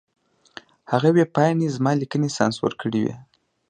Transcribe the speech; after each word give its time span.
هغې 0.91 1.09
ویبپاڼې 1.17 1.67
زما 1.75 1.91
لیکنې 2.01 2.29
سانسور 2.37 2.71
کړې 2.81 2.99
وې. 3.03 3.13